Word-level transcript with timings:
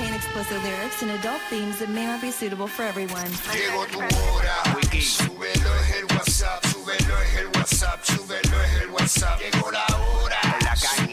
This 0.00 0.08
contain 0.08 0.18
explicit 0.18 0.62
lyrics 0.62 1.02
and 1.02 1.10
adult 1.10 1.40
themes 1.50 1.78
that 1.80 1.90
may 1.90 2.06
not 2.06 2.22
be 2.22 2.30
suitable 2.30 2.66
for 2.66 2.84
everyone. 2.84 3.28
Llegó 3.52 3.84
tu 3.86 3.98
hora, 3.98 4.54
súbelo 4.98 5.74
es 5.76 5.96
el 5.96 6.04
WhatsApp, 6.16 6.64
súbelo 6.64 7.20
es 7.20 7.36
el 7.36 7.46
WhatsApp, 7.48 8.04
súbelo 8.04 8.62
es 8.62 8.82
el 8.82 8.90
WhatsApp. 8.90 9.40
Llegó 9.40 9.70
la 9.70 9.84
hora, 9.84 10.40
súbelo 10.74 11.04
es 11.04 11.09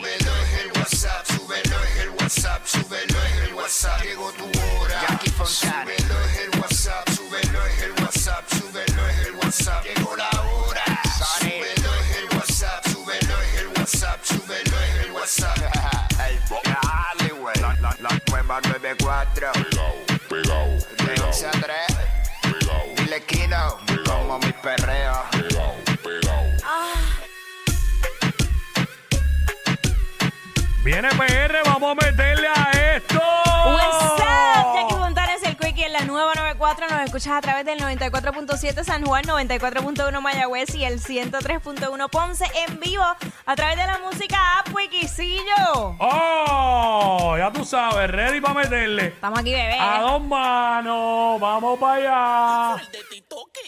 Viene 30.88 31.10
PR, 31.10 31.64
vamos 31.66 31.92
a 31.92 31.96
meterle 31.96 32.48
a 32.48 32.96
esto. 32.96 33.20
What's 33.20 34.22
up? 34.22 34.74
Jackie 34.74 34.96
Fontanes, 34.96 35.44
el 35.44 35.58
Quickie 35.58 35.84
en 35.84 35.92
la 35.92 36.06
nueva 36.06 36.34
94. 36.34 36.88
Nos 36.88 37.02
escuchas 37.02 37.34
a 37.34 37.42
través 37.42 37.66
del 37.66 37.78
94.7 37.78 38.86
San 38.86 39.04
Juan, 39.06 39.26
94.1 39.26 40.22
Mayagüez 40.22 40.74
y 40.76 40.86
el 40.86 41.02
103.1 41.02 42.10
Ponce 42.10 42.46
en 42.66 42.80
vivo 42.80 43.04
a 43.04 43.56
través 43.58 43.76
de 43.76 43.86
la 43.86 44.00
música 44.00 44.60
App 44.60 44.74
Wikicillo. 44.74 45.98
Oh, 46.00 47.36
ya 47.38 47.52
tú 47.52 47.66
sabes, 47.66 48.10
ready 48.10 48.40
para 48.40 48.54
meterle. 48.54 49.08
Estamos 49.08 49.40
aquí, 49.40 49.52
bebé. 49.52 49.78
A 49.78 50.00
dos 50.04 50.22
manos, 50.22 51.38
vamos 51.42 51.78
para 51.80 52.76
allá. 52.76 52.84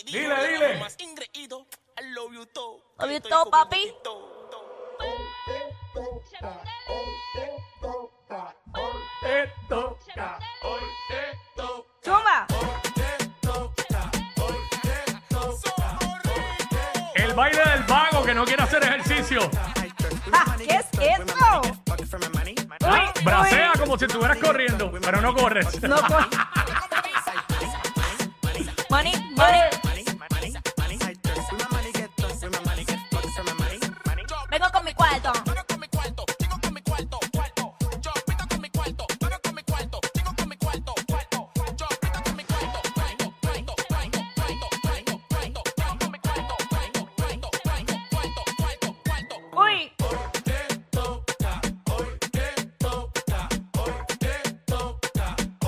Dile, 0.05 0.35
dile. 0.47 0.81
Obvio 2.97 3.21
todo, 3.21 3.49
papi. 3.49 3.93
Te 6.89 7.51
toca, 7.79 8.55
hoy 10.63 10.81
te 11.09 11.37
toca. 11.57 11.87
Zumba. 12.03 12.47
El 17.15 17.33
baile 17.33 17.61
del 17.63 17.83
vago 17.83 18.23
que 18.23 18.33
no 18.33 18.43
quiere 18.45 18.63
hacer 18.63 18.81
ejercicio. 18.83 19.49
Ah, 20.33 20.55
¿Qué 20.57 20.75
es 20.75 20.87
eso? 21.19 21.61
Ah, 22.83 23.13
bracea 23.23 23.73
como 23.77 23.97
si 23.97 24.05
estuvieras 24.05 24.37
corriendo, 24.37 24.91
pero 24.91 25.21
no 25.21 25.35
corres. 25.35 25.81
No 25.83 25.97
co- 25.97 26.17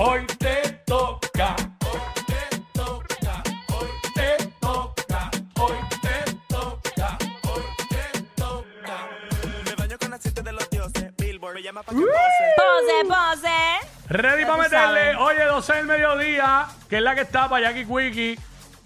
Hoy 0.04 0.26
te 0.40 0.82
toca. 0.88 1.56
Hoy 1.86 2.02
te 2.26 2.58
toca. 2.74 3.44
Hoy 3.70 3.90
te 4.16 4.38
toca. 4.60 5.32
Hoy 5.60 5.78
te 6.02 6.36
toca. 6.50 7.18
Hoy 7.44 7.64
te 7.88 8.20
toca. 8.36 9.08
Me 9.64 9.76
baño 9.76 9.98
con 10.00 10.14
aceite 10.14 10.42
de 10.42 10.52
los 10.54 10.68
dioses. 10.72 11.16
Billboard 11.18 11.54
me 11.54 11.62
llama 11.62 11.84
pa' 11.84 11.92
que 11.92 11.98
Pose, 12.00 13.06
pose. 13.08 14.10
Ready 14.10 14.42
Ya 14.42 14.48
para 14.48 14.64
meterle. 14.64 15.14
sabes. 15.14 15.18
Oye, 15.20 15.44
12 15.46 15.74
del 15.74 15.86
mediodía, 15.86 16.66
que 16.90 16.98
es 16.98 17.04
la 17.04 17.14
que 17.14 17.22
está 17.22 17.48
para 17.48 17.70
Jackie 17.72 17.86
Quickie, 17.86 18.40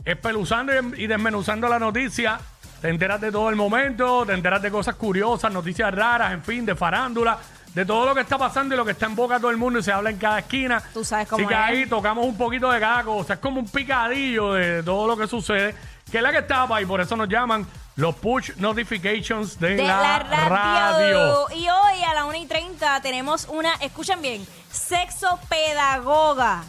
espeluzando 0.03 0.73
y, 0.73 1.03
y 1.03 1.07
desmenuzando 1.07 1.69
la 1.69 1.79
noticia. 1.79 2.39
Te 2.81 2.89
enteras 2.89 3.21
de 3.21 3.31
todo 3.31 3.49
el 3.49 3.55
momento, 3.55 4.25
te 4.25 4.33
enteras 4.33 4.61
de 4.61 4.69
cosas 4.69 4.95
curiosas, 4.95 5.49
noticias 5.53 5.95
raras, 5.95 6.33
en 6.33 6.43
fin, 6.43 6.65
de 6.65 6.75
farándula, 6.75 7.37
de 7.75 7.85
todo 7.85 8.05
lo 8.05 8.15
que 8.15 8.21
está 8.21 8.37
pasando 8.37 8.73
y 8.73 8.77
lo 8.77 8.85
que 8.85 8.91
está 8.91 9.05
en 9.05 9.15
boca 9.15 9.35
de 9.35 9.41
todo 9.41 9.51
el 9.51 9.57
mundo 9.57 9.77
y 9.79 9.83
se 9.83 9.91
habla 9.91 10.09
en 10.09 10.17
cada 10.17 10.39
esquina. 10.39 10.81
Tú 10.93 11.03
sabes 11.03 11.27
cómo 11.27 11.41
Así 11.41 11.47
que 11.47 11.53
es. 11.53 11.59
ahí 11.59 11.85
tocamos 11.87 12.25
un 12.25 12.37
poquito 12.37 12.71
de 12.71 12.79
cada 12.79 13.03
cosa. 13.03 13.33
Es 13.33 13.39
como 13.39 13.59
un 13.59 13.67
picadillo 13.67 14.53
de 14.53 14.81
todo 14.81 15.05
lo 15.07 15.17
que 15.17 15.27
sucede, 15.27 15.75
que 16.09 16.17
es 16.17 16.23
la 16.23 16.31
que 16.31 16.37
está 16.39 16.65
para 16.67 16.81
y 16.81 16.85
por 16.85 17.01
eso 17.01 17.15
nos 17.15 17.27
llaman 17.29 17.67
los 17.97 18.15
push 18.15 18.51
notifications 18.57 19.59
de, 19.59 19.75
de 19.75 19.83
la, 19.83 20.25
la 20.29 20.49
radio. 20.49 20.49
radio. 20.49 21.45
Y 21.57 21.67
hoy 21.69 22.03
a 22.07 22.13
la 22.13 22.25
1 22.25 22.35
y 22.37 22.45
30 22.45 23.01
tenemos 23.01 23.45
una, 23.49 23.73
escuchen 23.75 24.21
bien, 24.21 24.45
sexo 24.71 25.39
pedagoga. 25.49 26.63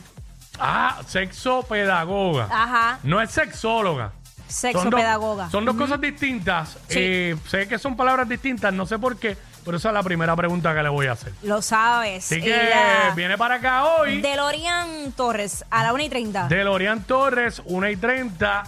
Ah, 0.59 1.01
sexo 1.07 1.63
pedagoga. 1.65 2.49
Ajá, 2.51 2.99
No 3.03 3.21
es 3.21 3.31
sexóloga. 3.31 4.13
sexo 4.49 4.81
Son 4.83 4.91
dos- 4.91 5.01
pedagoga. 5.01 5.51
Son 5.51 5.65
dos 5.65 5.77
cosas 5.77 6.01
distintas. 6.01 6.71
Sí. 6.89 6.99
Eh, 6.99 7.37
sé 7.49 7.69
que 7.69 7.79
son 7.79 7.97
palabras 7.97 8.29
distintas, 8.29 8.73
no 8.73 8.87
sé 8.87 8.99
por 8.99 9.19
qué, 9.19 9.37
pero 9.67 9.77
esa 9.77 9.89
es 9.89 9.95
la 9.95 10.03
primera 10.03 10.35
pregunta 10.35 10.75
que 10.75 10.83
le 10.83 10.89
voy 10.89 11.07
a 11.09 11.13
hacer. 11.13 11.33
Lo 11.43 11.61
sabes. 11.61 12.25
Así 12.25 12.41
que 12.41 12.55
Ella- 12.55 13.13
viene 13.15 13.37
para 13.37 13.57
acá 13.57 13.85
hoy. 13.85 14.23
Delorian 14.23 15.13
Torres 15.13 15.63
a 15.71 15.83
la 15.83 15.93
1 15.93 16.03
y 16.05 16.09
30. 16.09 16.49
De 16.49 16.65
Lorian 16.65 17.03
Torres, 17.03 17.61
1 17.67 17.89
y 17.91 17.97
30. 17.97 18.63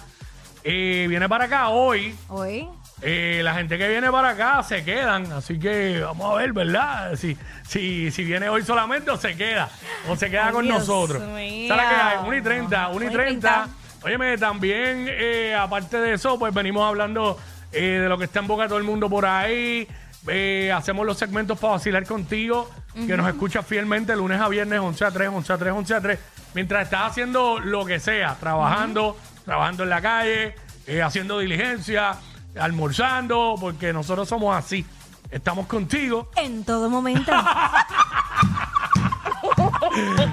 Eh, 0.64 1.06
viene 1.08 1.26
para 1.28 1.44
acá 1.44 1.68
hoy. 1.68 2.14
Hoy. 2.28 2.68
Eh, 3.00 3.40
la 3.44 3.54
gente 3.54 3.78
que 3.78 3.88
viene 3.88 4.10
para 4.10 4.30
acá 4.30 4.60
se 4.64 4.84
quedan, 4.84 5.30
así 5.30 5.56
que 5.58 6.00
vamos 6.00 6.32
a 6.34 6.36
ver, 6.38 6.52
¿verdad? 6.52 7.14
Si, 7.14 7.36
si, 7.66 8.10
si 8.10 8.24
viene 8.24 8.48
hoy 8.48 8.64
solamente 8.64 9.12
o 9.12 9.16
se 9.16 9.36
queda, 9.36 9.68
o 10.08 10.16
se 10.16 10.28
queda 10.28 10.48
Ay, 10.48 10.52
con 10.52 10.64
Dios 10.64 10.80
nosotros. 10.80 11.22
mío. 11.22 11.68
¿Sabes 11.74 11.86
qué 11.88 11.94
hay? 11.94 12.18
1 12.26 12.34
y 12.36 12.42
30, 12.42 12.88
1 12.88 12.94
y 12.94 13.06
1 13.06 13.10
y 13.12 13.16
30. 13.16 13.48
30. 13.64 13.68
Óyeme, 14.04 14.36
también, 14.38 15.06
eh, 15.08 15.54
aparte 15.56 15.98
de 16.00 16.14
eso, 16.14 16.38
pues 16.40 16.52
venimos 16.52 16.86
hablando 16.88 17.38
eh, 17.70 18.00
de 18.02 18.08
lo 18.08 18.18
que 18.18 18.24
está 18.24 18.40
en 18.40 18.46
boca 18.48 18.64
de 18.64 18.68
todo 18.68 18.78
el 18.78 18.84
mundo 18.84 19.08
por 19.08 19.26
ahí. 19.26 19.86
Eh, 20.26 20.72
hacemos 20.74 21.06
los 21.06 21.16
segmentos 21.16 21.58
para 21.58 21.74
vacilar 21.74 22.04
contigo, 22.04 22.68
que 23.06 23.16
nos 23.16 23.28
escuchas 23.28 23.64
fielmente 23.64 24.14
lunes 24.16 24.40
a 24.40 24.48
viernes, 24.48 24.80
11 24.80 25.04
a 25.04 25.10
3, 25.10 25.28
11 25.28 25.52
a 25.52 25.58
3, 25.58 25.72
11 25.72 25.94
a 25.94 26.00
3. 26.00 26.18
Mientras 26.54 26.84
estás 26.84 27.10
haciendo 27.12 27.60
lo 27.60 27.84
que 27.84 28.00
sea, 28.00 28.36
trabajando, 28.38 29.16
trabajando 29.44 29.84
en 29.84 29.90
la 29.90 30.00
calle, 30.00 30.54
eh, 30.86 31.02
haciendo 31.02 31.38
diligencia, 31.38 32.16
almorzando, 32.58 33.54
porque 33.60 33.92
nosotros 33.92 34.28
somos 34.28 34.56
así. 34.56 34.84
Estamos 35.30 35.66
contigo, 35.66 36.30
En 36.36 36.64
todo 36.64 36.90
momento. 36.90 37.32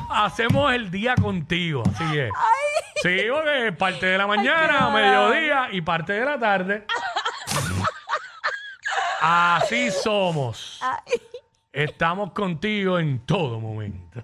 hacemos 0.09 0.73
el 0.73 0.89
día 0.89 1.15
contigo, 1.15 1.83
así 1.93 2.17
es. 2.17 2.31
Sí, 3.01 3.17
porque 3.29 3.71
parte 3.73 4.05
de 4.05 4.17
la 4.17 4.25
mañana, 4.25 4.89
mediodía 4.89 5.67
y 5.71 5.81
parte 5.81 6.13
de 6.13 6.25
la 6.25 6.39
tarde. 6.39 6.85
Así 9.27 9.89
somos. 9.89 10.79
Estamos 11.73 12.31
contigo 12.33 12.99
en 12.99 13.17
todo 13.25 13.59
momento. 13.59 14.21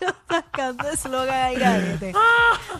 Yo 0.00 0.08
sacando 0.28 0.88
eslogan 0.88 1.40
ahí, 1.40 1.54
garete. 1.54 2.12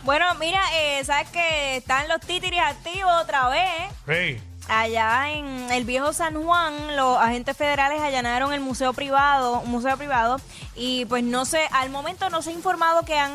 Bueno, 0.02 0.26
mira, 0.34 0.60
eh, 0.74 1.04
sabes 1.04 1.30
que 1.30 1.76
están 1.76 2.08
los 2.08 2.20
títeres 2.20 2.58
activos 2.58 3.12
otra 3.22 3.48
vez. 3.48 3.92
Hey, 4.08 4.42
Allá 4.68 5.30
en 5.30 5.70
el 5.70 5.84
viejo 5.84 6.12
San 6.12 6.42
Juan, 6.42 6.96
los 6.96 7.16
agentes 7.18 7.56
federales 7.56 8.00
allanaron 8.00 8.52
el 8.52 8.60
museo 8.60 8.94
privado, 8.94 9.60
un 9.60 9.70
museo 9.70 9.96
privado, 9.96 10.40
y 10.74 11.04
pues 11.04 11.22
no 11.22 11.44
sé, 11.44 11.68
al 11.70 11.90
momento 11.90 12.30
no 12.30 12.42
se 12.42 12.50
ha 12.50 12.52
informado 12.54 13.04
que 13.04 13.16
han 13.16 13.32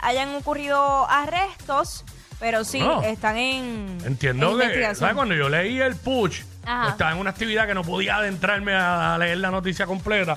hayan 0.00 0.34
ocurrido 0.34 1.08
arrestos, 1.08 2.04
pero 2.40 2.64
sí, 2.64 2.80
No. 2.80 3.02
están 3.02 3.36
en, 3.36 3.98
entiendo 4.04 4.46
en 4.52 4.58
que, 4.58 4.64
investigación. 4.64 4.96
¿sabes? 4.96 5.14
Cuando 5.14 5.34
yo 5.34 5.48
leí 5.48 5.80
el 5.80 5.96
push, 5.96 6.42
Ajá. 6.64 6.90
estaba 6.90 7.12
en 7.12 7.18
una 7.18 7.30
actividad 7.30 7.66
que 7.66 7.74
no 7.74 7.82
podía 7.82 8.16
adentrarme 8.16 8.72
a, 8.74 9.14
a 9.14 9.18
leer 9.18 9.38
la 9.38 9.50
noticia 9.50 9.86
completa. 9.86 10.36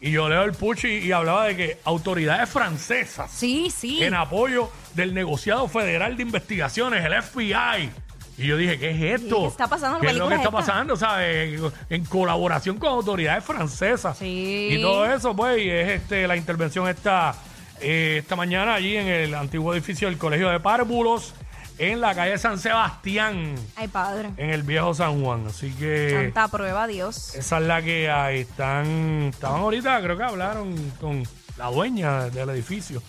Y 0.00 0.10
yo 0.10 0.28
leo 0.28 0.42
el 0.42 0.52
push 0.52 0.84
y, 0.84 0.98
y 1.06 1.12
hablaba 1.12 1.46
de 1.46 1.56
que 1.56 1.78
autoridades 1.84 2.48
francesas 2.50 3.30
Sí, 3.32 3.70
sí. 3.74 4.02
en 4.04 4.12
apoyo 4.14 4.70
del 4.94 5.14
negociado 5.14 5.66
federal 5.68 6.16
de 6.16 6.22
investigaciones, 6.24 7.02
el 7.04 7.22
FBI. 7.22 7.90
Y 8.36 8.48
yo 8.48 8.56
dije, 8.56 8.78
¿qué 8.78 8.90
es 8.90 9.22
esto? 9.22 9.42
¿Qué 9.42 9.46
está 9.46 9.68
pasando 9.68 10.00
¿Qué 10.00 10.08
es 10.08 10.14
lo 10.16 10.24
que 10.28 10.34
película 10.34 10.50
está 10.50 10.58
esta? 10.58 10.72
pasando, 10.72 10.96
sabes? 10.96 11.60
En 11.88 12.04
colaboración 12.04 12.78
con 12.78 12.88
autoridades 12.90 13.44
francesas. 13.44 14.18
Sí. 14.18 14.70
Y 14.72 14.82
todo 14.82 15.06
eso, 15.06 15.34
pues, 15.36 15.58
y 15.62 15.70
es 15.70 15.88
este, 16.02 16.26
la 16.26 16.36
intervención 16.36 16.88
esta, 16.88 17.34
eh, 17.80 18.18
esta 18.22 18.36
mañana 18.36 18.74
allí 18.74 18.96
en 18.96 19.06
el 19.08 19.34
antiguo 19.34 19.72
edificio 19.74 20.08
del 20.08 20.18
Colegio 20.18 20.48
de 20.50 20.60
Párvulos, 20.60 21.34
en 21.78 22.00
la 22.00 22.14
calle 22.14 22.38
San 22.38 22.58
Sebastián, 22.58 23.54
Ay, 23.76 23.88
padre. 23.88 24.30
en 24.36 24.50
el 24.50 24.62
viejo 24.62 24.94
San 24.94 25.22
Juan. 25.22 25.46
Así 25.48 25.70
que 25.72 26.10
Santa 26.12 26.48
prueba, 26.48 26.86
Dios. 26.86 27.34
esa 27.34 27.58
es 27.58 27.64
la 27.64 27.82
que 27.82 28.08
hay. 28.10 28.40
Están, 28.40 29.30
estaban 29.32 29.60
ahorita, 29.60 30.00
creo 30.00 30.16
que 30.16 30.22
hablaron 30.22 30.92
con 31.00 31.22
la 31.56 31.66
dueña 31.70 32.30
del 32.30 32.50
edificio 32.50 33.02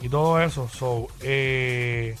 y 0.00 0.08
todo 0.08 0.40
eso. 0.40 0.68
So, 0.68 1.06
eh, 1.20 2.16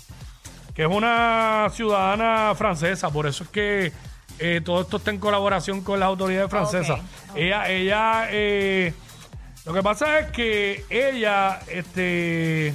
que 0.74 0.82
es 0.82 0.88
una 0.88 1.68
ciudadana 1.72 2.54
francesa, 2.54 3.10
por 3.10 3.26
eso 3.26 3.42
es 3.44 3.50
que 3.50 3.92
eh, 4.38 4.60
todo 4.64 4.82
esto 4.82 4.98
está 4.98 5.10
en 5.10 5.18
colaboración 5.18 5.80
con 5.80 5.98
las 5.98 6.06
autoridades 6.08 6.50
francesas. 6.50 7.00
Ok, 7.30 7.36
Ella, 7.38 7.68
ella, 7.70 8.28
eh, 8.30 8.92
lo 9.66 9.72
que 9.74 9.82
pasa 9.82 10.18
es 10.20 10.30
que 10.30 10.84
ella, 10.88 11.60
este, 11.68 12.74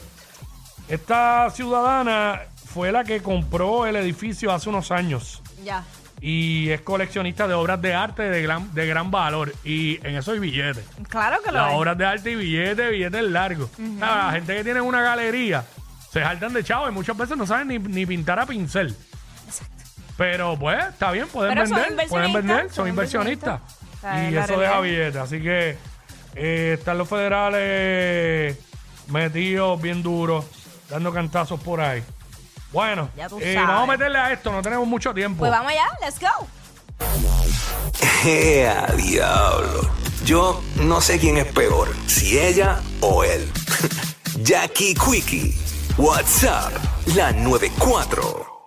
esta 0.89 1.49
ciudadana 1.49 2.41
fue 2.65 2.91
la 2.91 3.03
que 3.03 3.21
compró 3.21 3.85
el 3.88 3.95
edificio 3.95 4.51
hace 4.51 4.69
unos 4.69 4.91
años 4.91 5.41
Ya. 5.63 5.83
y 6.21 6.69
es 6.69 6.81
coleccionista 6.81 7.47
de 7.47 7.53
obras 7.53 7.81
de 7.81 7.93
arte 7.93 8.23
de 8.23 8.41
gran, 8.41 8.73
de 8.73 8.88
gran 8.88 9.09
valor. 9.09 9.53
Y 9.63 10.05
en 10.05 10.15
eso 10.17 10.31
hay 10.33 10.39
billetes. 10.39 10.83
Claro 11.09 11.41
que 11.43 11.51
lo 11.51 11.57
Las 11.59 11.71
es. 11.71 11.77
obras 11.77 11.97
de 11.97 12.05
arte 12.05 12.31
y 12.31 12.35
billetes, 12.35 12.91
billetes 12.91 13.23
largos. 13.23 13.69
La 13.99 14.31
gente 14.33 14.55
que 14.55 14.63
tiene 14.63 14.81
una 14.81 15.01
galería 15.01 15.63
se 16.11 16.21
saltan 16.21 16.51
de 16.53 16.63
chavo 16.63 16.89
y 16.89 16.91
muchas 16.91 17.15
veces 17.17 17.37
no 17.37 17.47
saben 17.47 17.69
ni, 17.69 17.79
ni 17.79 18.05
pintar 18.05 18.37
a 18.39 18.45
pincel. 18.45 18.95
Pero 20.17 20.57
pues, 20.59 20.77
está 20.85 21.11
bien, 21.11 21.27
pueden 21.29 21.53
Pero 21.55 21.67
son 21.67 21.77
vender, 21.77 22.07
pueden 22.09 22.29
inversionistas, 22.29 22.44
vender, 22.45 22.65
son 22.67 22.75
son 22.75 22.87
inversionistas. 22.89 23.59
inversionistas. 23.59 23.97
O 23.97 24.01
sea, 24.01 24.29
Y 24.29 24.31
la 24.31 24.39
eso 24.44 24.47
realidad. 24.55 24.69
deja 24.69 24.81
billetes. 24.81 25.15
Así 25.15 25.41
que 25.41 25.77
eh, 26.36 26.75
están 26.80 26.98
los 26.98 27.07
federales 27.10 28.57
metidos 29.07 29.81
bien 29.81 30.01
duros, 30.04 30.45
dando 30.89 31.13
cantazos 31.13 31.60
por 31.60 31.81
ahí. 31.81 32.04
Bueno, 32.72 33.10
Ya 33.18 33.28
tú 33.28 33.38
eh, 33.39 33.54
sabes. 33.54 33.68
vamos 33.68 33.89
a 33.89 33.92
meterle 33.92 34.18
a 34.18 34.31
esto, 34.31 34.51
no 34.51 34.62
tenemos 34.62 34.88
mucho 34.88 35.13
tiempo. 35.13 35.39
Pues 35.39 35.51
vamos 35.51 35.72
allá, 35.72 35.88
let's 36.01 36.19
go. 36.19 36.48
¡Ea, 38.25 38.86
diablo! 38.95 39.89
Yo 40.25 40.62
no 40.75 41.01
sé 41.01 41.19
quién 41.19 41.38
es 41.38 41.45
peor, 41.48 41.89
si 42.07 42.38
ella 42.39 42.80
o 43.01 43.24
él. 43.24 43.51
Jackie 44.44 44.94
Quickie, 44.94 45.56
WhatsApp, 45.98 46.72
la 47.16 47.31
94. 47.31 48.50